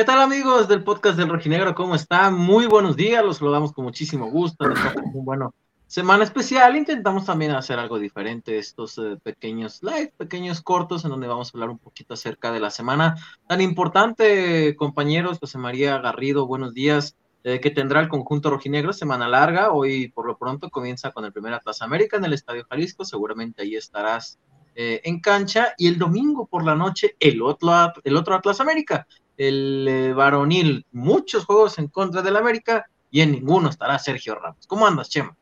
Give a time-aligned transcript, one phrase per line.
[0.00, 1.74] ¿Qué tal amigos del podcast del Rojinegro?
[1.74, 2.32] ¿Cómo están?
[2.34, 4.64] Muy buenos días, los saludamos con muchísimo gusto.
[5.12, 5.52] Un bueno,
[5.86, 6.74] semana especial.
[6.74, 11.50] Intentamos también hacer algo diferente, estos eh, pequeños live, pequeños cortos, en donde vamos a
[11.52, 15.38] hablar un poquito acerca de la semana tan importante, compañeros.
[15.38, 17.14] José María Garrido, buenos días.
[17.44, 19.70] Eh, que tendrá el conjunto rojinegro, semana larga.
[19.70, 23.04] Hoy, por lo pronto, comienza con el primer Atlas América en el Estadio Jalisco.
[23.04, 24.38] Seguramente ahí estarás
[24.74, 25.74] eh, en cancha.
[25.76, 27.70] Y el domingo por la noche, el otro,
[28.02, 29.06] el otro Atlas América,
[29.40, 30.84] el eh, varonil.
[30.92, 34.66] Muchos juegos en contra del América y en ninguno estará Sergio Ramos.
[34.66, 35.34] ¿Cómo andas, Chema?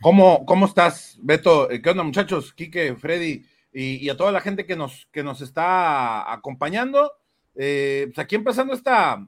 [0.00, 1.68] ¿Cómo, cómo estás, Beto?
[1.68, 2.52] ¿Qué onda, muchachos?
[2.52, 7.12] Quique, Freddy y, a toda la gente que nos, que nos está acompañando.
[7.54, 9.24] pues aquí empezando esta,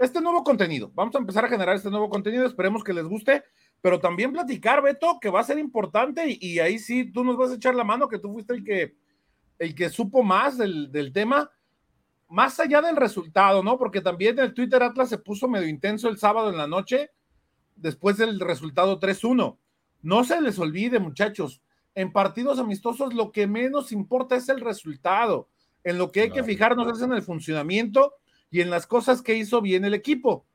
[0.00, 0.90] este nuevo contenido.
[0.92, 3.44] Vamos a empezar a generar este nuevo contenido, esperemos que les guste,
[3.80, 7.52] pero también platicar, Beto, que va a ser importante y, ahí sí tú nos vas
[7.52, 8.96] a echar la mano, que tú fuiste el que,
[9.60, 11.48] el que supo más del, del tema,
[12.30, 13.76] más allá del resultado, ¿no?
[13.76, 17.10] Porque también el Twitter Atlas se puso medio intenso el sábado en la noche,
[17.74, 19.58] después del resultado 3-1.
[20.02, 21.60] No se les olvide, muchachos,
[21.94, 25.48] en partidos amistosos lo que menos importa es el resultado.
[25.82, 28.14] En lo que hay que fijarnos es en el funcionamiento
[28.50, 30.46] y en las cosas que hizo bien el equipo.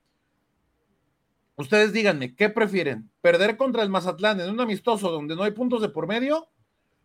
[1.56, 3.10] Ustedes díganme, ¿qué prefieren?
[3.20, 6.48] ¿Perder contra el Mazatlán en un amistoso donde no hay puntos de por medio?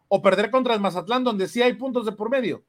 [0.07, 2.63] ¿O perder contra el Mazatlán donde sí hay puntos de por medio?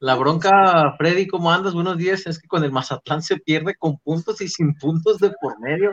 [0.00, 1.74] La bronca, Freddy, ¿cómo andas?
[1.74, 2.26] Buenos días.
[2.26, 5.92] Es que con el Mazatlán se pierde con puntos y sin puntos de por medio.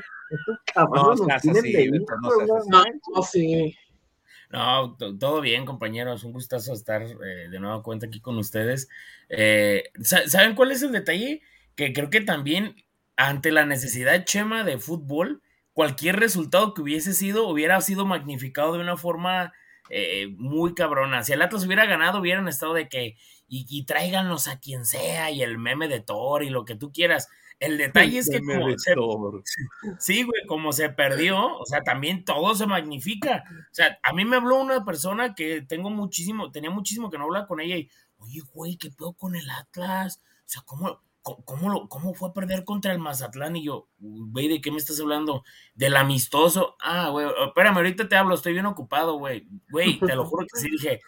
[4.51, 6.23] no, no, todo bien, compañeros.
[6.23, 8.87] Un gustazo estar eh, de nuevo cuenta aquí con ustedes.
[9.29, 11.41] Eh, ¿Saben cuál es el detalle?
[11.75, 12.75] que creo que también
[13.17, 15.41] ante la necesidad chema de fútbol,
[15.73, 19.53] cualquier resultado que hubiese sido hubiera sido magnificado de una forma
[19.89, 21.23] eh, muy cabrona.
[21.23, 23.15] Si el Atlas hubiera ganado, hubieran estado de que
[23.47, 26.91] y, y, tráiganos a quien sea y el meme de Thor y lo que tú
[26.91, 27.29] quieras.
[27.59, 28.95] El detalle es que como se,
[29.99, 33.43] sí, güey, como se perdió, o sea, también todo se magnifica.
[33.71, 37.25] O sea, a mí me habló una persona que tengo muchísimo, tenía muchísimo que no
[37.25, 40.21] hablar con ella y, oye, güey, ¿qué pedo con el Atlas?
[40.39, 41.01] O sea, ¿cómo?
[41.25, 43.55] ¿Cómo, lo, ¿Cómo fue a perder contra el Mazatlán?
[43.55, 45.43] Y yo, güey, ¿de qué me estás hablando?
[45.73, 46.75] Del amistoso.
[46.79, 49.47] Ah, güey, espérame, ahorita te hablo, estoy bien ocupado, güey.
[49.71, 51.01] Güey, te lo juro que sí dije,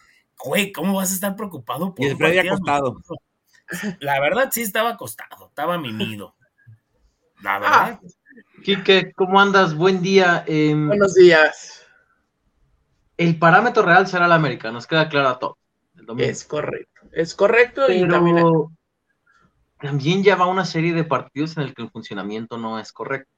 [0.44, 2.97] güey, ¿cómo vas a estar preocupado por y el había acostado.
[4.00, 6.35] La verdad, sí estaba acostado, estaba mimido.
[7.44, 7.72] La verdad.
[7.75, 8.00] Ah,
[8.63, 9.75] Quique, ¿cómo andas?
[9.75, 10.44] Buen día.
[10.47, 11.85] Em, Buenos días.
[13.17, 15.57] El parámetro real será el América, nos queda claro a todos.
[16.17, 17.91] Es correcto, es correcto.
[17.91, 18.38] y también
[19.79, 23.31] también ya va una serie de partidos en el que el funcionamiento no es correcto.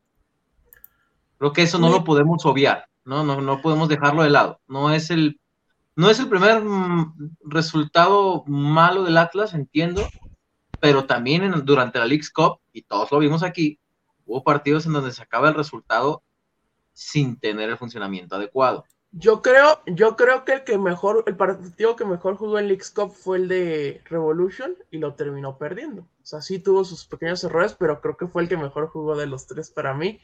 [1.38, 3.23] Creo que eso no lo podemos obviar, ¿no?
[3.23, 4.59] No, no podemos dejarlo de lado.
[4.67, 5.39] No es el,
[5.95, 10.07] no es el primer mm, resultado malo del Atlas, entiendo,
[10.79, 13.79] pero también durante la League's Cup, y todos lo vimos aquí,
[14.25, 16.23] hubo partidos en donde se acaba el resultado
[16.94, 18.85] sin tener el funcionamiento adecuado.
[19.11, 22.91] Yo creo, yo creo que el que mejor, el partido que mejor jugó en League's
[22.91, 26.07] Cup fue el de Revolution y lo terminó perdiendo.
[26.29, 29.25] Sea, sí tuvo sus pequeños errores, pero creo que fue el que mejor jugó de
[29.25, 30.22] los tres para mí.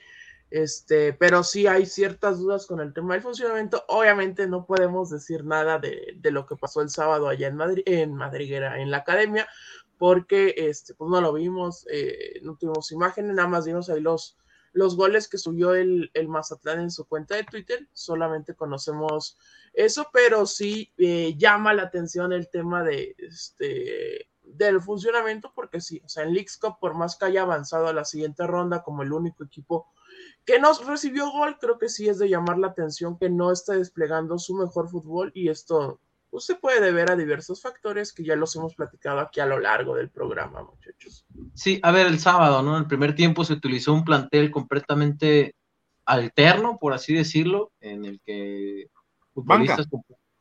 [0.52, 3.84] Este, pero sí hay ciertas dudas con el tema del funcionamiento.
[3.88, 8.14] Obviamente no podemos decir nada de, lo que pasó el sábado allá en Madrid, en
[8.14, 9.48] Madriguera, en la academia,
[9.98, 14.38] porque este, pues no lo vimos, eh, no tuvimos imágenes, nada más vimos ahí los,
[14.74, 19.40] los goles que subió el, el, Mazatlán en su cuenta de Twitter, solamente conocemos
[19.74, 26.02] eso, pero sí eh, llama la atención el tema de este del funcionamiento, porque sí,
[26.04, 29.04] o sea, en Leagues Cup, por más que haya avanzado a la siguiente ronda como
[29.04, 29.88] el único equipo
[30.46, 33.74] que nos recibió gol, creo que sí es de llamar la atención que no está
[33.74, 36.00] desplegando su mejor fútbol y esto
[36.30, 39.60] pues, se puede deber a diversos factores que ya los hemos platicado aquí a lo
[39.60, 41.26] largo del programa, muchachos.
[41.54, 42.76] Sí, a ver, el sábado, ¿no?
[42.76, 45.56] En el primer tiempo se utilizó un plantel completamente
[46.06, 48.90] alterno, por así decirlo, en el que
[49.34, 49.88] futbolistas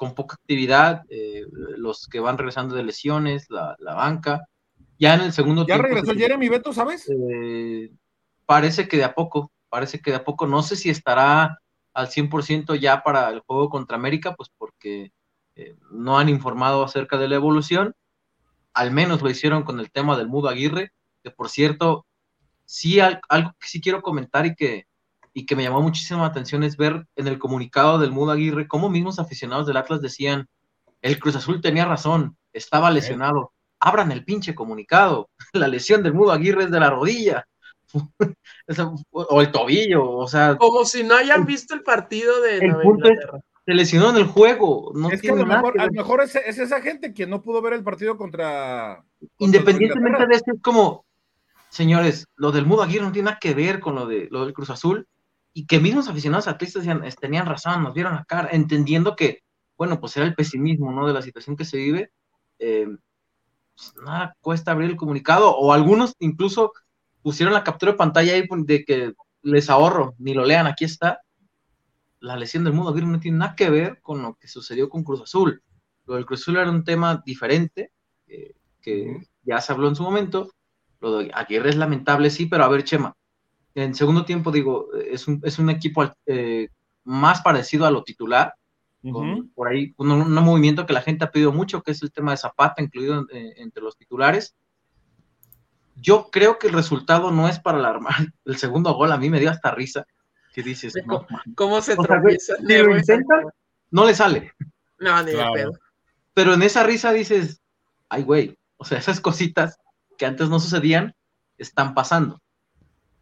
[0.05, 4.47] con, poca actividad, eh, los que van regresando de lesiones, la, banca.
[4.99, 5.83] Ya en el segundo tiempo.
[5.83, 7.09] ¿Ya regresó Jeremy Beto, sabes?
[7.09, 7.91] Eh,
[8.47, 11.59] parece que de a poco, parece que de a poco, no sé si estará
[11.95, 15.13] al 100% ya para el juego contra América, pues porque
[15.57, 17.95] eh, no han informado acerca de la evolución,
[18.73, 20.93] al menos lo hicieron con el tema del Mudo Aguirre,
[21.23, 22.07] que por cierto,
[22.65, 24.87] sí algo que sí quiero comentar y que,
[25.35, 28.89] y que me llamó muchísima atención es ver en el comunicado del Mudo Aguirre cómo
[28.89, 30.49] mismos aficionados del Atlas decían,
[31.03, 36.33] el Cruz Azul tenía razón, estaba lesionado, abran el pinche comunicado, la lesión del Mudo
[36.33, 37.47] Aguirre es de la rodilla.
[39.11, 40.57] o el tobillo, o sea.
[40.57, 42.75] Como si no hayan visto el partido de el
[43.67, 44.93] se lesionó en el juego.
[44.95, 48.17] No es que a lo mejor, es, esa gente que no pudo ver el partido
[48.17, 49.05] contra.
[49.39, 51.05] Independientemente de eso, es como.
[51.71, 54.53] señores, lo del Mudo Aguirre no tiene nada que ver con lo, de, lo del
[54.53, 55.07] Cruz Azul
[55.55, 56.85] y que mismos aficionados atletas
[57.21, 59.45] tenían razón, nos vieron la cara, entendiendo que,
[59.79, 61.07] bueno, pues era el pesimismo, ¿no?
[61.07, 62.11] De la situación que se vive.
[62.59, 62.89] Eh,
[63.77, 66.73] pues nada, cuesta abrir el comunicado, o algunos incluso
[67.23, 71.21] pusieron la captura de pantalla ahí de que les ahorro, ni lo lean, aquí está.
[72.19, 75.23] La lesión del Aguirre no tiene nada que ver con lo que sucedió con Cruz
[75.23, 75.63] Azul.
[76.07, 77.93] Lo del Cruz Azul era un tema diferente,
[78.27, 80.51] eh, que ya se habló en su momento.
[81.01, 83.15] Lo de Aguirre es lamentable, sí, pero a ver, Chema,
[83.75, 86.69] en segundo tiempo, digo, es un, es un equipo eh,
[87.05, 88.55] más parecido a lo titular,
[89.55, 92.31] por ahí un, un, movimiento que la gente ha pedido mucho, que es el tema
[92.31, 94.55] de Zapata, incluido eh, entre los titulares.
[95.97, 98.15] Yo creo que el resultado no es para alarmar.
[98.45, 100.07] El segundo gol a mí me dio hasta risa.
[100.55, 100.95] ¿Qué dices?
[101.07, 102.57] No, ¿Cómo se tropieza?
[102.57, 103.43] Si lo intenta,
[103.91, 104.53] no le sale.
[104.99, 105.53] No, ni claro.
[105.53, 105.73] de pedo.
[106.33, 107.61] Pero en esa risa dices,
[108.09, 109.79] ay, güey, o sea, esas cositas
[110.17, 111.15] que antes no sucedían
[111.59, 112.41] están pasando.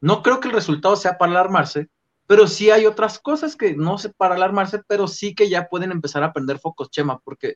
[0.03, 1.89] No creo que el resultado sea para alarmarse,
[2.27, 5.93] pero sí hay otras cosas que no sé para alarmarse, pero sí que ya pueden
[5.93, 7.55] empezar a prender focos, Chema, porque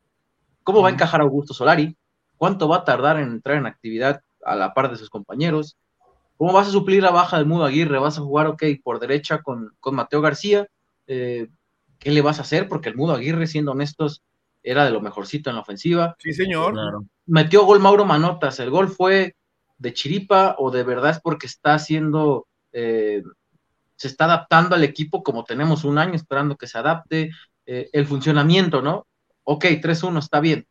[0.63, 1.97] ¿cómo va a encajar Augusto Solari?
[2.37, 5.77] ¿Cuánto va a tardar en entrar en actividad a la par de sus compañeros?
[6.37, 7.99] ¿Cómo vas a suplir la baja del Mudo Aguirre?
[7.99, 10.69] ¿Vas a jugar, ok, por derecha con, con Mateo García?
[11.09, 11.49] Eh,
[11.99, 12.69] ¿Qué le vas a hacer?
[12.69, 14.23] Porque el Mudo Aguirre, siendo honestos,
[14.63, 16.17] era de lo mejorcito en la ofensiva.
[16.19, 16.75] Sí, señor.
[16.75, 17.05] Claro.
[17.27, 18.61] Metió gol Mauro Manotas.
[18.61, 19.36] ¿El gol fue
[19.79, 23.23] de chiripa o de verdad es porque está haciendo, eh,
[23.97, 27.31] se está adaptando al equipo como tenemos un año esperando que se adapte?
[27.67, 29.07] Eh, el funcionamiento, ¿no?
[29.45, 30.67] Ok, 3-1 está bien.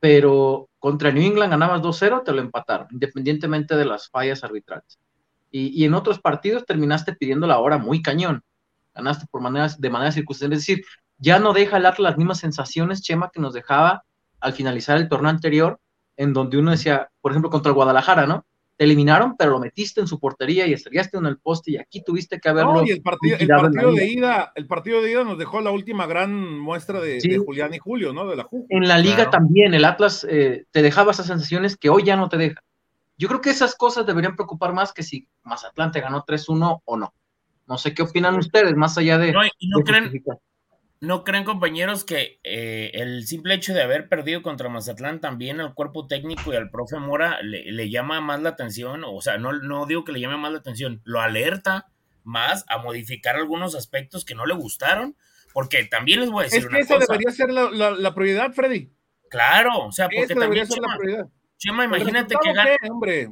[0.00, 4.98] Pero contra New England ganabas 2-0, te lo empataron, independientemente de las fallas arbitrales.
[5.50, 8.42] Y, y, en otros partidos terminaste pidiendo la hora muy cañón.
[8.94, 10.52] Ganaste por maneras, de manera circunstancial.
[10.52, 10.84] Es decir,
[11.18, 14.04] ya no deja el Atlas las mismas sensaciones, Chema, que nos dejaba
[14.40, 15.80] al finalizar el torneo anterior,
[16.18, 18.44] en donde uno decía, por ejemplo, contra el Guadalajara, ¿no?
[18.76, 22.02] Te eliminaron, pero lo metiste en su portería y estrellaste en el poste y aquí
[22.04, 22.74] tuviste que haberlo.
[22.74, 25.70] No, y el partido, el partido de ida, el partido de ida nos dejó la
[25.70, 27.28] última gran muestra de, sí.
[27.28, 28.28] de Julián y Julio, ¿no?
[28.28, 28.66] De la Ju.
[28.68, 29.30] En la liga claro.
[29.30, 32.60] también, el Atlas eh, te dejaba esas sensaciones que hoy ya no te deja.
[33.16, 36.96] Yo creo que esas cosas deberían preocupar más que si Mazatlán te ganó 3-1 o
[36.96, 37.14] no.
[37.66, 39.32] No sé qué opinan ustedes, más allá de.
[39.32, 40.22] No, y no, creen,
[41.00, 45.74] ¿No creen, compañeros, que eh, el simple hecho de haber perdido contra Mazatlán también al
[45.74, 49.04] cuerpo técnico y al profe Mora le, le, llama más la atención?
[49.06, 51.86] O sea, no, no digo que le llame más la atención, lo alerta
[52.24, 55.16] más a modificar algunos aspectos que no le gustaron,
[55.54, 57.06] porque también les voy a decir es que una esa cosa.
[57.12, 58.92] debería ser la, la, la, prioridad, Freddy.
[59.30, 61.28] Claro, o sea, porque Esa también, ser Chema, la prioridad.
[61.56, 63.28] Chema, imagínate ¿El que gana, qué, hombre?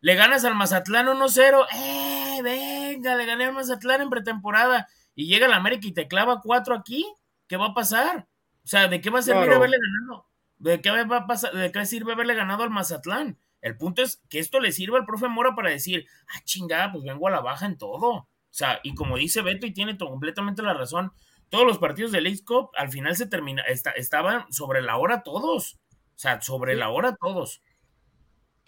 [0.00, 4.88] le ganas al Mazatlán 1-0, ¡eh, venga, le gané al Mazatlán en pretemporada,
[5.18, 7.04] y llega el América y te clava cuatro aquí,
[7.48, 8.28] ¿qué va a pasar?
[8.64, 9.56] O sea, ¿de qué va a servir Claro.
[9.58, 10.26] haberle ganado?
[10.58, 11.52] ¿De qué va a pasar?
[11.52, 13.36] ¿De qué sirve haberle ganado al Mazatlán?
[13.60, 17.02] El punto es que esto le sirva al profe Mora para decir, ah, chingada, pues
[17.04, 18.08] vengo a la baja en todo.
[18.10, 21.12] O sea, y como dice Beto, y tiene completamente la razón,
[21.48, 25.22] todos los partidos del League Cup al final se termina, esta- estaban sobre la hora
[25.24, 25.74] todos.
[25.74, 27.60] O sea, sobre la hora todos.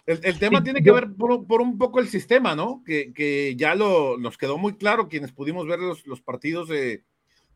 [0.05, 2.55] El, el tema Sí, tiene yo- que ver por, un- por un poco el sistema,
[2.55, 2.83] ¿no?
[2.85, 7.03] Que, que ya lo, nos quedó muy claro quienes pudimos ver los, los partidos de,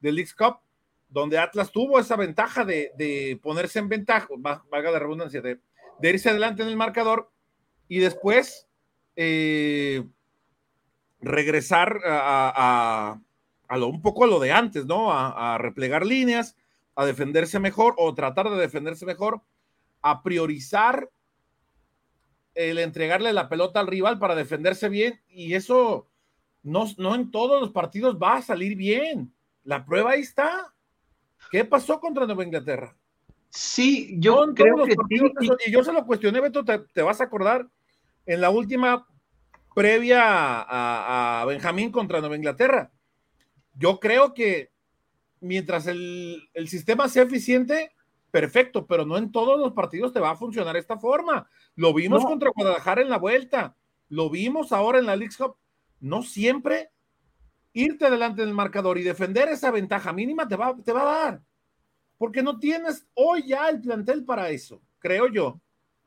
[0.01, 0.57] del League Cup,
[1.09, 5.59] donde Atlas tuvo esa ventaja de, de ponerse en ventaja, va- valga la redundancia, de,
[5.99, 7.31] de irse adelante en el marcador
[7.87, 8.67] y después
[9.15, 10.03] eh,
[11.21, 13.21] regresar a, a-
[13.67, 15.11] a lo, un poco a lo de antes, ¿no?
[15.11, 16.55] A, a replegar líneas,
[16.95, 19.41] a defenderse mejor o tratar de defenderse mejor,
[20.03, 21.09] a priorizar
[22.55, 26.07] el entregarle la pelota al rival para defenderse bien y eso
[26.63, 29.33] no, no en todos los partidos va a salir bien.
[29.63, 30.73] La prueba ahí está.
[31.51, 32.97] ¿Qué pasó contra Nueva Inglaterra?
[33.49, 35.49] Sí, yo creo que sí, sí.
[35.67, 37.69] y yo se lo cuestioné, Beto, te, te vas a acordar
[38.25, 39.07] en la última
[39.73, 42.91] previa a, a Benjamín contra Nueva Inglaterra.
[43.73, 44.71] Yo creo que
[45.39, 47.91] mientras el, el sistema sea eficiente,
[48.31, 51.47] perfecto, pero no en todos los partidos te va a funcionar esta forma.
[51.75, 52.29] Lo vimos No.
[52.29, 53.75] contra Guadalajara en la vuelta,
[54.09, 55.55] lo vimos ahora en la League Cup.
[55.99, 56.89] No siempre
[57.73, 61.41] irte adelante del marcador y defender esa ventaja mínima te va, te va a dar.
[62.17, 65.59] Porque no tienes hoy ya el plantel para eso, creo yo.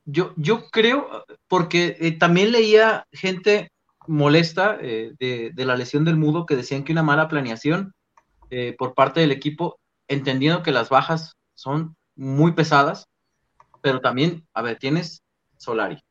[0.06, 3.70] Yo, yo creo, porque eh, también leía gente
[4.06, 7.92] molesta eh, de, de la lesión del mudo que decían que una mala planeación
[8.48, 13.06] eh, por parte del equipo, entendiendo que las bajas son muy pesadas,
[13.82, 15.22] pero también, a ver, tienes
[15.58, 16.02] Solari,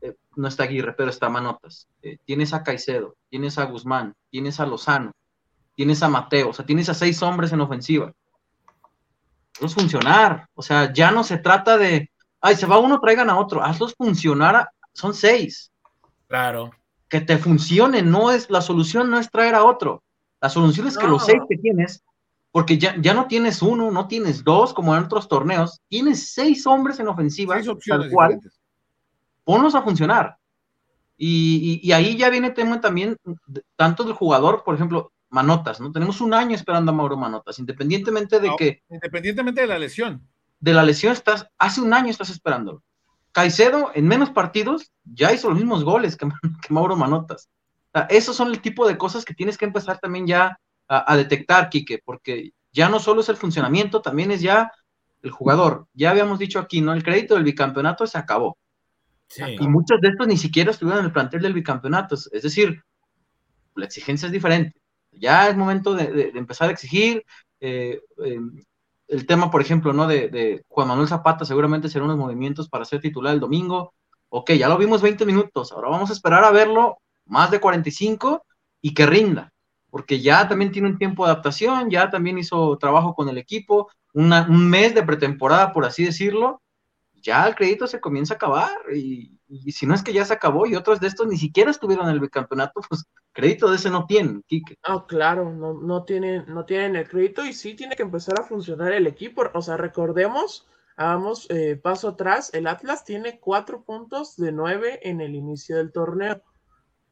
[0.00, 4.60] eh, no está Aguirre, pero está Manotas, eh, tienes a Caicedo, tienes a Guzmán, tienes
[4.60, 5.12] a Lozano,
[5.74, 8.12] tienes a Mateo, o sea, tienes a seis hombres en ofensiva.
[9.56, 12.10] Hazlos funcionar, o sea, ya no se trata de,
[12.40, 15.72] ay, se va uno, traigan a otro, hazlos funcionar a- son seis.
[16.28, 16.70] Claro.
[17.08, 20.02] Que te funcione, no es, la solución no es traer a otro.
[20.40, 22.04] La solución es que los seis que tienes,
[22.50, 26.66] porque ya, ya no tienes uno, no tienes dos, como en otros torneos, tienes seis
[26.66, 28.58] hombres en ofensiva, Seis tal cual, diferentes.
[29.44, 30.36] ponlos a funcionar.
[31.16, 33.16] Y, y- y ahí ya viene tema también,
[33.76, 35.92] tanto del jugador, por ejemplo, Manotas, ¿no?
[35.92, 38.56] Tenemos un año esperando a Mauro Manotas, independientemente de No.
[38.56, 40.26] que Independientemente de la lesión.
[40.60, 42.82] de la lesión estás, hace un año estás esperándolo.
[43.32, 46.26] Caicedo, en menos partidos, ya hizo los mismos goles que,
[46.66, 47.48] que Mauro Manotas.
[47.88, 50.58] O sea, esos son el tipo de cosas que tienes que empezar también ya
[50.88, 54.70] a, a detectar, Quique, porque ya no solo es el funcionamiento, también es ya
[55.22, 55.86] el jugador.
[55.94, 56.92] Ya habíamos dicho aquí, ¿no?
[56.92, 58.58] El crédito del bicampeonato se acabó.
[59.28, 59.42] Sí.
[59.60, 62.14] Y muchos de estos ni siquiera estuvieron en el plantel del bicampeonato.
[62.14, 62.82] Es decir,
[63.74, 64.80] la exigencia es diferente.
[65.12, 67.24] Ya es momento de, de- de empezar a exigir.
[67.60, 68.38] eh, eh,
[69.08, 70.06] el tema, por ejemplo, ¿no?
[70.06, 73.94] De, de Juan Manuel Zapata, seguramente serán unos movimientos para ser titular el domingo.
[74.28, 75.72] Ok, ya lo vimos 20 minutos.
[75.72, 78.44] Ahora vamos a esperar a verlo más de 45
[78.82, 79.50] y que rinda.
[79.90, 83.88] Porque ya también tiene un tiempo de adaptación, ya también hizo trabajo con el equipo,
[84.12, 86.60] una- un mes de pretemporada, por así decirlo
[87.22, 89.38] ya el crédito se comienza a acabar y,
[89.72, 92.12] si no es que ya se acabó y otros de estos ni siquiera estuvieron en
[92.14, 94.76] el bicampeonato, pues crédito de ese no tienen, Quique.
[94.82, 98.44] Ah, claro, no, no, tienen, no tienen el crédito y sí tiene que empezar a
[98.44, 99.44] funcionar el equipo.
[99.54, 100.66] O sea, recordemos,
[100.96, 105.92] hagamos eh, paso atrás, el Atlas tiene cuatro puntos de nueve en el inicio del
[105.92, 106.42] torneo.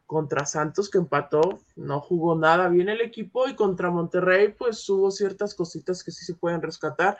[0.07, 5.11] Contra Santos que empató, no jugó nada bien el equipo y contra Monterrey pues hubo
[5.11, 7.19] ciertas cositas que sí se pueden rescatar,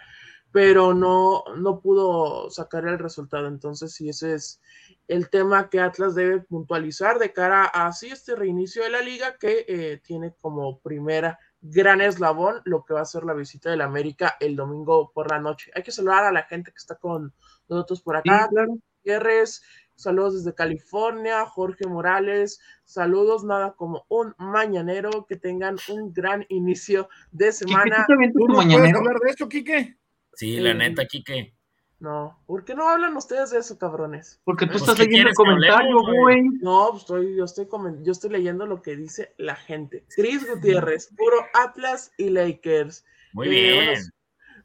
[0.53, 3.49] pero no, no pudo sacar el resultado.
[3.49, 4.61] Entonces sí, ese es
[5.09, 9.37] el tema que Atlas debe puntualizar de cara a así este reinicio de la liga
[9.39, 13.81] que eh, tiene como primera gran eslabón lo que va a ser la visita del
[13.81, 15.73] América el domingo por la noche.
[15.75, 17.35] Hay que saludar a la gente que está con
[17.69, 18.49] nosotros por Sí, acá.
[18.49, 18.79] claro.
[19.03, 19.63] Gutiérrez,
[19.97, 27.09] saludos desde California, Jorge Morales, saludos nada como un mañanero, que tengan un gran inicio
[27.33, 28.05] de Quique, ¿tú semana.
[28.07, 28.99] te avientas ¿Tú tu no puedes mañanero?
[28.99, 29.97] hablar de esto, Quique?
[30.35, 31.53] Sí, la neta, Quique.
[31.99, 34.39] No, ¿por qué no hablan ustedes de eso, cabrones?
[34.45, 36.43] Porque tú Pues, estás ¿qué leyendo el comentario, güey.
[36.61, 37.67] No, pues estoy, yo, estoy
[38.03, 40.05] yo estoy leyendo lo que dice la gente.
[40.15, 43.03] Cris Gutiérrez, puro Atlas y Lakers.
[43.33, 43.95] Muy Eh, bien.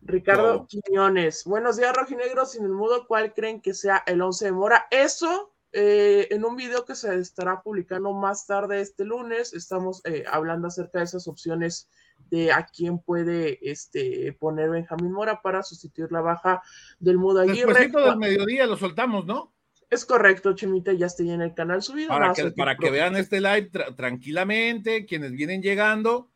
[0.03, 0.67] Ricardo No.
[0.67, 1.43] Quiñones.
[1.45, 2.51] Buenos días, rojinegros.
[2.53, 4.87] Sin el mudo, ¿cuál creen que sea el 11 de Mora?
[4.89, 10.23] Eso, eh, en un video que se estará publicando más tarde este lunes, estamos eh,
[10.29, 11.87] hablando acerca de esas opciones
[12.29, 16.61] de a quién puede este, poner Benjamín Mora para sustituir la baja
[16.99, 17.67] del mudo Aguirre.
[17.73, 19.53] Despuésito del mediodía lo soltamos, ¿no?
[19.89, 22.07] Es correcto, Chimita, ya está ya en el canal subido.
[22.07, 26.29] Para que, para que vean este live tra- tranquilamente, quienes vienen llegando.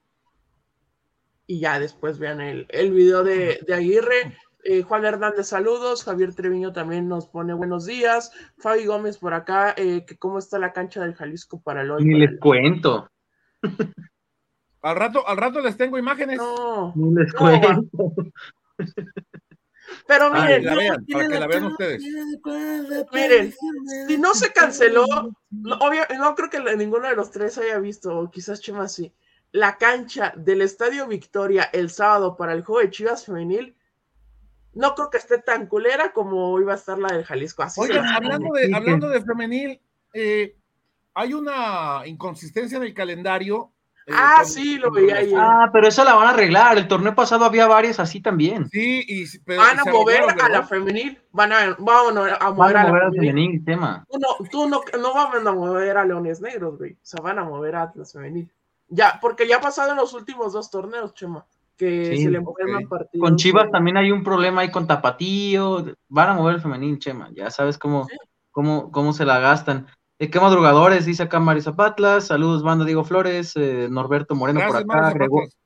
[1.48, 4.38] Y ya después vean el, el video de, de Aguirre.
[4.64, 6.04] Eh, Juan Hernández, saludos.
[6.04, 8.32] Javier Treviño también nos pone buenos días.
[8.58, 12.04] Fabi Gómez por acá, eh, que cómo está la cancha del Jalisco para el hoy.
[12.04, 13.10] Ni les el- cuento,
[14.82, 16.38] Al rato, al rato les tengo imágenes.
[16.38, 18.14] No, ni les No, cuento.
[20.08, 22.04] pero miren, la vean, para que la vean ustedes.
[23.14, 23.54] Miren,
[24.08, 25.06] si no se canceló,
[25.52, 28.88] no, obvio- no creo que la- ninguno de los tres haya visto, o quizás Chema
[28.88, 29.14] sí,
[29.56, 33.76] la cancha del Estadio Victoria el sábado para el juego de Chivas Femenil.
[34.74, 37.64] No creo que esté tan culera como iba a estar la del Jalisco.
[37.64, 39.82] Así Oigan, hablando de, hablando de femenil,
[40.14, 40.58] eh,
[41.14, 43.72] hay una inconsistencia en el calendario.
[44.08, 45.38] eh, Ah, con- sí, lo veía ayer.
[45.40, 46.78] Ah, pero eso la van a arreglar.
[46.78, 48.70] El torneo pasado había varias así también.
[48.70, 51.22] Sí, y pero Van a mover arreglaron, a la femenil.
[51.32, 53.32] Van a, vámonos a Van mover a a la mover al femenil.
[53.34, 54.06] femenil, tema.
[54.12, 56.92] Tú no, tú no, no van a mover a Leones Negros, güey.
[56.92, 58.52] O sea, van a mover a Atlas Femenil.
[58.88, 61.46] Ya, porque ya ha pasado en los últimos dos torneos, Chema.
[61.78, 63.28] Que Sí, se le mueven partidos.
[63.28, 65.86] Con Chivas también hay un problema ahí con Tapatío.
[66.08, 67.30] Van a mover el femenil, Chema.
[67.34, 68.08] Ya sabes cómo,
[68.52, 69.88] cómo, cómo se la gastan.
[70.20, 71.06] Eh, ¿Qué madrugadores?
[71.06, 72.28] Dice acá Mari Zapatlas.
[72.28, 73.54] Saludos, banda Diego Flores.
[73.58, 75.02] eh, Norberto Moreno Gracias, por acá.
[75.02, 75.58] Mario Grego- Zapatas.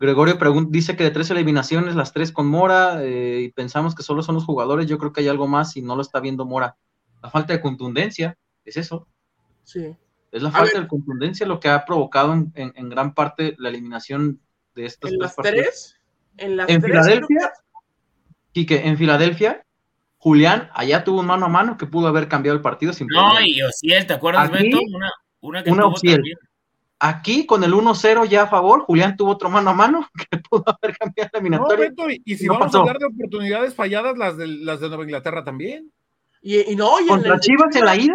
[0.00, 4.02] Gregorio pregun- dice que de tres eliminaciones, las tres con Mora, eh, y pensamos que
[4.02, 4.86] solo son los jugadores.
[4.86, 6.76] Yo creo que hay algo más y no lo está viendo Mora.
[7.22, 9.06] La falta de contundencia, es eso.
[9.62, 9.94] Sí.
[10.32, 10.82] Es la A falta ver.
[10.82, 14.40] de contundencia lo que ha provocado en, en- en gran parte la eliminación
[14.74, 15.64] de estos En tres las partidos.
[15.66, 15.96] tres.
[16.38, 16.90] En las En tres.
[16.90, 17.52] Filadelfia,
[18.52, 19.64] Quique, en Filadelfia,
[20.18, 23.28] Julián allá tuvo un mano a mano que pudo haber cambiado el partido sin No,
[23.28, 23.46] problema.
[23.46, 24.78] y Ociel, ¿te acuerdas, Aquí, Beto?
[24.94, 25.10] Una,
[25.40, 26.22] una que una tuvo también.
[27.04, 30.64] Aquí, con el 1-0 ya a favor, Julián tuvo otro mano a mano que pudo
[30.66, 31.88] haber cambiado la No, eliminatoria.
[31.90, 32.78] Beto, y, y si No vamos pasó.
[32.78, 35.90] a hablar de oportunidades falladas, las de, las de Nueva Inglaterra también.
[36.40, 38.14] Y, y no, y en contra Chivas en la ida,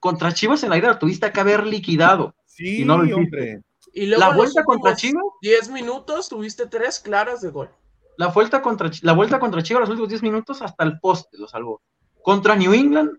[0.00, 2.34] contra Chivas en la ida lo tuviste que haber liquidado.
[2.46, 3.20] Sí, Y no lo hiciste.
[3.20, 3.62] hombre.
[3.92, 7.70] y luego La vuelta contra últimos Chivas, 10 minutos tuviste tres claras de gol.
[8.16, 11.46] la vuelta contra, la vuelta contra Chivas los últimos 10 minutos hasta el poste lo
[11.48, 11.80] salvó.
[12.22, 13.10] Contra New England,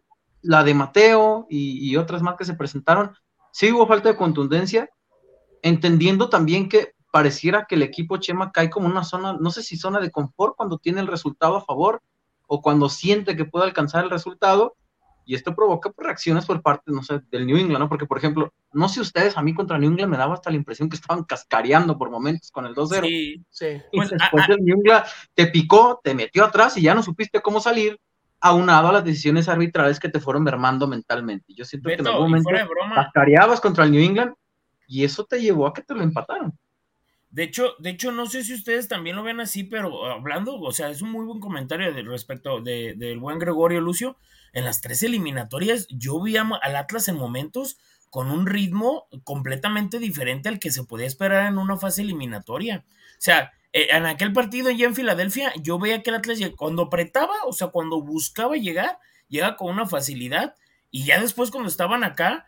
[0.41, 3.13] la de Mateo y, otras más que se presentaron,
[3.51, 4.89] sí hubo falta de contundencia,
[5.61, 9.77] entendiendo también que pareciera que el equipo Chema cae como una zona, no sé si
[9.77, 12.01] zona de confort cuando tiene el resultado a favor
[12.47, 14.75] o cuando siente que puede alcanzar el resultado,
[15.25, 17.89] y esto provoca pues, reacciones por parte, no sé, del New England, ¿no?
[17.89, 20.55] Porque, por ejemplo, no sé ustedes, a mí contra New England me daba hasta la
[20.55, 23.07] impresión que estaban cascareando por momentos con el 2-0.
[23.07, 23.81] Sí, sí.
[23.91, 27.41] Y pues, después el New England te picó, te metió atrás y ya no supiste
[27.41, 27.99] cómo salir,
[28.41, 31.53] aunado a las decisiones arbitrales que te fueron mermando mentalmente.
[31.53, 32.49] Yo siento que en algún momento
[32.95, 34.33] cascareabas contra el New England
[34.87, 36.57] y eso te llevó a que te lo empataron.
[37.29, 40.71] De hecho, de hecho, no sé si ustedes también lo ven así, pero hablando, o
[40.71, 44.17] sea, es un muy buen comentario de, respecto de, del buen Gregorio Lucio.
[44.53, 47.77] En las tres eliminatorias, yo vi al Atlas en momentos
[48.09, 52.85] con un ritmo completamente diferente al que se podía esperar en una fase eliminatoria.
[52.87, 56.83] O sea, eh, en aquel partido ya en Filadelfia, yo veía que el Atlas cuando
[56.83, 60.55] apretaba, o sea, cuando buscaba llegar, llegaba con una facilidad.
[60.91, 62.47] Y ya después, cuando estaban acá,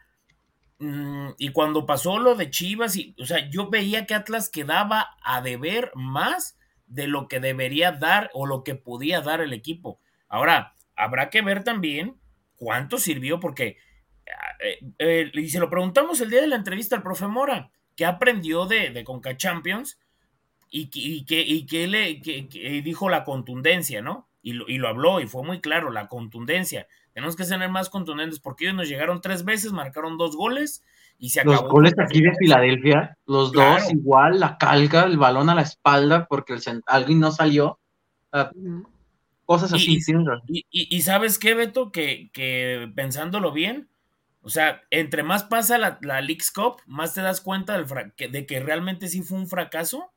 [0.80, 5.16] mm, y cuando pasó lo de Chivas, y, o sea, yo veía que Atlas quedaba
[5.24, 10.00] a deber más de lo que debería dar o lo que podía dar el equipo.
[10.28, 12.18] Ahora, habrá que ver también
[12.56, 13.78] cuánto sirvió, porque,
[14.60, 18.06] eh, eh, y se lo preguntamos el día de la entrevista al profe Mora, ¿qué
[18.06, 20.00] aprendió de, de Conca Champions?
[20.72, 24.30] y, que, y que le dijo la contundencia, ¿no?
[24.42, 26.88] Y lo, y lo habló y fue muy claro, la contundencia.
[27.14, 30.84] Tenemos que ser más contundentes porque ellos nos llegaron tres veces, marcaron dos goles
[31.20, 31.56] y se acabó.
[31.56, 36.26] Los goles aquí de Filadelfia, los dos igual, la calca, el balón a la espalda
[36.28, 37.80] porque el alguien no salió.
[38.32, 38.50] Ah,
[39.52, 40.00] cosas así.
[40.48, 43.90] Y, y, sabes qué, Beto, que, que pensándolo bien,
[44.42, 47.86] o sea, entre más pasa la, la Leagues Cup, más te das cuenta del
[48.32, 50.12] de que realmente sí fue un fracaso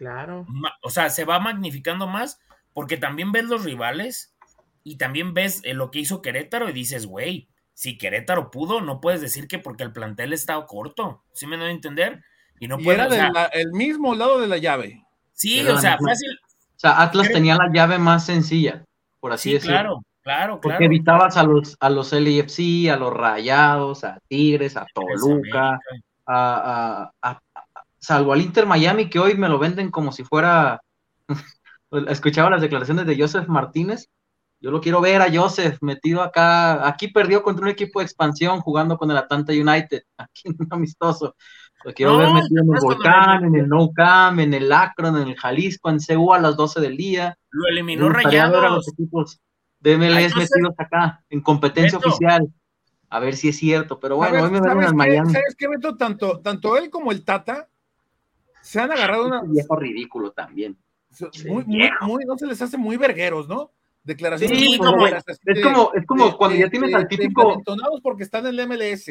[0.00, 0.46] Claro.
[0.80, 2.40] O sea, se va magnificando más
[2.72, 4.34] porque también ves los rivales
[4.82, 9.02] y también ves eh, lo que hizo Querétaro y dices, güey, si Querétaro pudo, no
[9.02, 11.22] puedes decir que porque el plantel estaba corto.
[11.34, 12.24] ¿Sí me doy a entender?
[12.58, 15.04] Y no puede, era el mismo lado de la llave.
[15.34, 16.39] Sí, o sea, fácil.
[16.80, 18.82] O sea, Atlas tenía la llave más sencilla,
[19.20, 19.74] por así decirlo.
[19.76, 24.86] Claro, claro, Porque evitabas a los, a los LFC, a los Rayados, a Tigres, a
[24.94, 25.78] Toluca,
[26.26, 27.40] a, a,
[27.98, 30.80] salvo al Inter Miami, que hoy me lo venden como si fuera.
[32.08, 34.08] Escuchaba las declaraciones de Joseph Martínez.
[34.58, 36.88] Yo lo quiero ver a Joseph metido acá.
[36.88, 40.04] Aquí perdió contra un equipo de expansión jugando con el Atlanta United.
[40.16, 41.36] Aquí un amistoso.
[41.84, 45.28] Lo quiero ver metido en el Volcán, en el No Cam, en el Akron, en
[45.28, 47.38] el Jalisco, en Seúl a las 12 del día.
[47.50, 48.64] Lo eliminó Rayados.
[48.64, 49.40] A los equipos
[49.80, 52.46] de MLS metidos acá en competencia oficial.
[53.08, 55.32] A ver si es cierto, pero bueno, hoy me ven en Miami.
[55.32, 55.96] ¿Sabes qué, Beto?
[55.96, 57.68] Tanto, tanto él como el Tata
[58.62, 59.42] se han agarrado una.
[59.42, 60.78] viejo ridículo también.
[61.46, 61.64] Muy,
[62.02, 63.72] muy, no se les hace muy vergueros, ¿no?
[64.04, 65.24] Declaraciones sí, como, es,
[65.62, 67.54] como, es como cuando ya tienes al típico.
[67.54, 69.10] Entonados porque están en el MLS.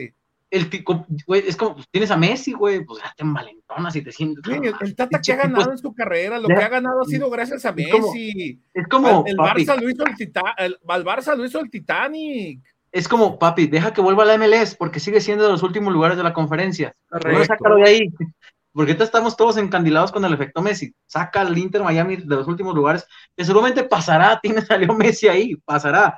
[0.51, 4.11] El tipo, güey, es como, tienes a Messi, güey, pues ya te envalentonas y te
[4.11, 4.43] sientes.
[4.47, 7.65] el, Tata que ha ganado en su carrera, lo que ha ganado ha sido gracias
[7.65, 8.59] a Messi.
[8.73, 9.23] Es como.
[9.27, 10.15] el, Barça lo hizo el,
[10.57, 12.61] el, Barça lo hizo el Titanic.
[12.91, 15.93] Es como, papi, deja que vuelva a la MLS porque sigue siendo de los últimos
[15.93, 16.95] lugares de la conferencia.
[17.11, 18.09] No sácalo de ahí
[18.73, 20.93] porque estamos todos encandilados con el efecto Messi.
[21.05, 25.55] Saca al Inter Miami de los últimos lugares, que seguramente pasará, tiene salió Messi ahí,
[25.65, 26.17] pasará.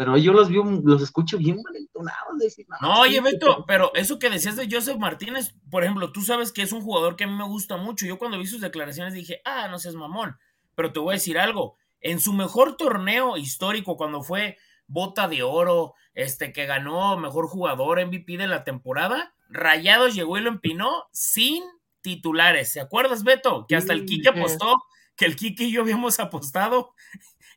[0.00, 2.56] Pero yo los veo, los escucho bien malentonados.
[2.80, 6.62] no, oye, Beto, pero eso que decías de Joseph Martínez, por ejemplo, tú sabes que
[6.62, 8.06] es un jugador que a mí me gusta mucho.
[8.06, 10.38] Yo cuando vi sus declaraciones dije, ah, no seas mamón.
[10.74, 11.76] Pero te voy a decir algo.
[12.00, 18.02] En su mejor torneo histórico, cuando fue bota de oro, este que ganó mejor jugador
[18.02, 21.62] MVP de la temporada, Rayados llegó y lo empinó sin
[22.00, 22.72] titulares.
[22.72, 23.66] ¿Se acuerdas, Beto?
[23.68, 24.76] Que hasta el Kike apostó,
[25.14, 26.94] que el Kike y yo habíamos apostado.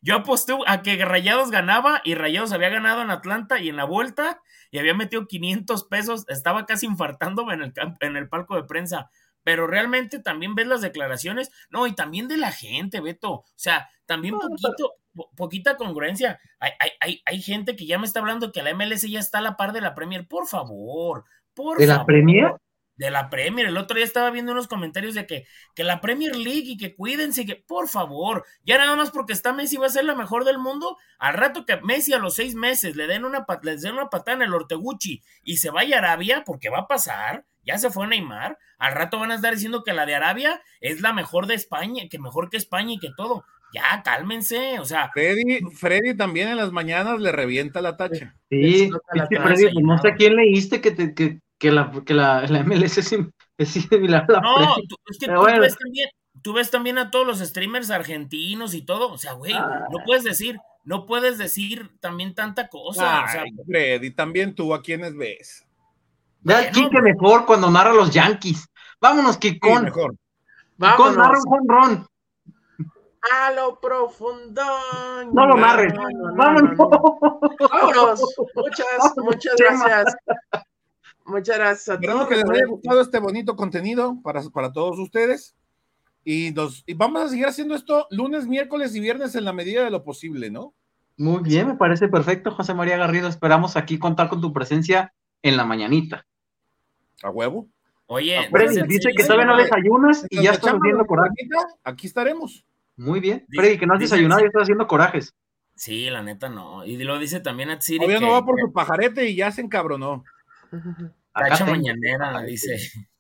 [0.04, 3.86] Yo aposté a que Rayados ganaba y Rayados había ganado en Atlanta y en la
[3.86, 6.26] vuelta y había metido 500 pesos.
[6.28, 9.10] Estaba casi infartándome en el, en el palco de prensa.
[9.44, 13.32] Pero realmente también ves las declaraciones, no, y también de la gente, Beto.
[13.32, 14.94] O sea, también poquito,
[15.36, 16.40] poquita congruencia.
[16.60, 19.42] Hay, hay, hay, gente que ya me está hablando que la MLS ya está a
[19.42, 20.28] la par de la Premier.
[20.28, 22.54] Por favor, por ¿De la Premier?
[22.96, 23.68] De la Premier.
[23.68, 26.96] El otro día estaba viendo unos comentarios de que, que la Premier League y que
[26.96, 30.46] cuídense, que por favor, ya nada más porque está Messi va a ser la mejor
[30.46, 33.94] del mundo, al rato que Messi a los seis meses le den una, les den
[33.94, 37.78] una patada en el Orteguchi y se vaya a Arabia, porque va a pasar, ya
[37.78, 41.14] se fue Neymar, al rato van a estar diciendo que la de Arabia es la
[41.14, 43.46] mejor de España, que mejor que España y que todo.
[43.74, 45.10] Ya, cálmense, o sea.
[45.12, 48.36] Freddy, Freddy también en las mañanas le revienta la tacha.
[48.48, 52.62] Sí, Freddy, pues, no sé quién leíste que, te, que, que la, que la, la
[52.66, 54.76] MLS es, similar a la No,
[55.08, 56.10] es que tú, ves también,
[56.42, 59.10] tú, ves también, a todos los streamers argentinos y todo.
[59.10, 59.88] O sea, güey, no ah.
[60.06, 63.24] puedes decir, no puedes decir también tanta cosa.
[63.24, 65.66] o sea, Ay, Freddy, también tú, ¿a quiénes ves?
[66.42, 68.68] Ya Bueno, Quique mejor cuando narra los Yankees.
[69.00, 69.86] Vámonos, Sí, Kikón.
[69.86, 70.16] mejor.
[70.78, 72.08] Kikón narra Vámonos un jonrón.
[73.32, 74.64] a lo profundo.
[75.32, 75.94] No lo narres.
[75.94, 76.78] no, no, no, Vámonos.
[76.78, 76.90] no.
[77.70, 78.22] Vámonos.
[78.56, 79.86] Muchas, muchas Chema.
[79.88, 80.16] gracias.
[81.26, 82.28] Muchas gracias a todos.
[82.28, 85.56] que les haya gustado este bonito contenido para, para todos ustedes.
[86.26, 89.84] Y, nos, y vamos a seguir haciendo esto lunes, miércoles y viernes en la medida
[89.84, 90.74] de lo posible, ¿no?
[91.18, 93.28] Muy bien, me parece perfecto, José María Garrido.
[93.28, 96.26] Esperamos aquí contar con tu presencia en la mañanita.
[97.22, 97.68] A huevo.
[98.08, 101.30] oye, Freddy dice- dice sí, que sí, todavía no desayunas y ya estás haciendo coraje.
[101.84, 102.66] Aquí estaremos.
[102.98, 103.46] Muy bien.
[103.48, 105.34] Dice- Freddy, que no has dice- desayunado y estás haciendo corajes.
[105.76, 106.86] Sí, la neta no.
[106.86, 107.98] Y lo dice también a Siri.
[108.00, 110.24] Todavía que, no va por que su pajarete y ya se encabronó.
[110.80, 111.72] Tengo.
[111.72, 112.78] mañanera, dice.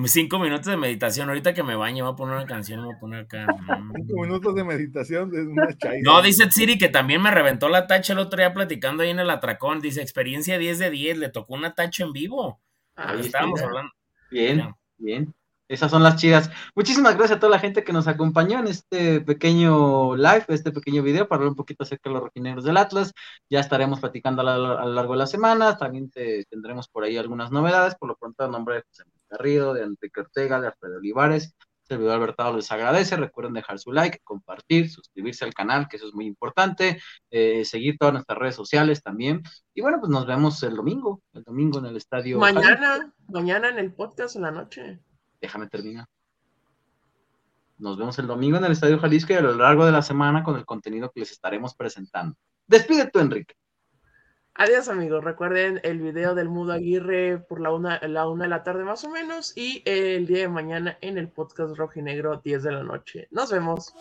[0.05, 1.29] Cinco minutos de meditación.
[1.29, 3.47] Ahorita que me baño, voy a poner una canción, me voy a poner acá.
[3.47, 3.93] Mm.
[3.97, 6.01] Cinco minutos de meditación de una chaira.
[6.05, 9.19] No, dice Siri que también me reventó la tacha el otro día platicando ahí en
[9.19, 9.81] el atracón.
[9.81, 12.61] Dice, experiencia 10 de 10, le tocó una tacha en vivo.
[12.97, 13.93] Ah, Ahí estábamos hablando.
[14.31, 15.35] Bien, bien.
[15.69, 16.51] Esas son las chidas.
[16.75, 21.03] Muchísimas gracias a toda la gente que nos acompañó en este pequeño live, este pequeño
[21.03, 23.13] video para hablar un poquito acerca de los rojinegros del Atlas.
[23.51, 25.77] Ya estaremos platicando a, la- a lo largo de la semana.
[25.77, 27.95] También te- tendremos por ahí algunas novedades.
[27.97, 32.15] Por lo pronto, a nombre de José Garrido, de Enrique Ortega, de Alfredo Olivares, servidor
[32.15, 33.17] Albertado les agradece.
[33.17, 36.99] Recuerden dejar su like, compartir, suscribirse al canal, que eso es muy importante.
[37.31, 39.43] eh, seguir todas nuestras redes sociales también.
[39.75, 42.39] Y bueno, pues nos vemos el domingo, el domingo en el estadio.
[42.39, 45.01] Mañana, mañana en el podcast en la noche.
[45.41, 46.07] Déjame terminar.
[47.79, 50.43] Nos vemos el domingo en el Estadio Jalisco y a lo largo de la semana
[50.43, 52.37] con el contenido que les estaremos presentando.
[52.67, 53.55] Despide tú, Enrique.
[54.61, 58.65] Adiós amigos, recuerden el video del Mudo Aguirre por la una, la una de la
[58.65, 62.73] tarde más o menos y el día de mañana en el podcast rojinegro 10 de
[62.73, 63.29] la noche.
[63.31, 63.95] Nos vemos.